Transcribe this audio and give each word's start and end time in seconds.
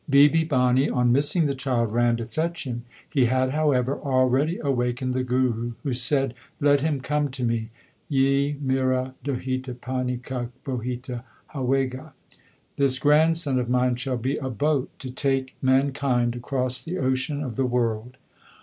Bibi 0.09 0.45
Bhani 0.45 0.89
on 0.89 1.11
missing 1.11 1.45
the 1.45 1.53
child 1.53 1.93
ran 1.93 2.17
to 2.17 2.25
fetch 2.25 2.63
him. 2.63 2.85
He 3.07 3.25
had, 3.25 3.51
however, 3.51 3.99
already 3.99 4.57
awakened 4.57 5.13
the 5.13 5.23
Guru, 5.23 5.73
who 5.83 5.93
said, 5.93 6.33
Let 6.59 6.79
him 6.79 7.01
come 7.01 7.29
to 7.29 7.43
me; 7.45 7.69
yih 8.09 8.57
mera 8.59 9.13
dohita 9.23 9.75
pani 9.79 10.17
ka 10.17 10.47
bohita 10.65 11.21
howega 11.53 12.13
this 12.77 12.97
grandson 12.97 13.59
of 13.59 13.69
mine 13.69 13.95
shall 13.95 14.17
be 14.17 14.37
a 14.37 14.49
boat 14.49 14.89
to 14.97 15.11
take 15.11 15.55
man 15.61 15.91
kind 15.91 16.35
across 16.35 16.81
the 16.83 16.97
ocean 16.97 17.43
of 17.43 17.55
the 17.55 17.67
world. 17.67 18.17